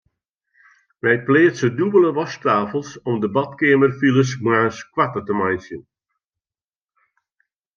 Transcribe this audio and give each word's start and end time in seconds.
Wy 1.01 1.13
pleatse 1.25 1.67
dûbelde 1.77 2.11
wasktafels 2.17 2.89
om 3.07 3.15
de 3.21 3.27
badkeamerfiles 3.35 4.31
moarns 4.43 4.77
koarter 4.93 5.23
te 5.27 5.33
meitsjen. 5.39 5.83